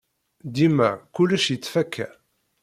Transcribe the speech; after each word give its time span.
Dima 0.53 0.89
kullec 1.13 1.45
yettfaka. 1.51 2.07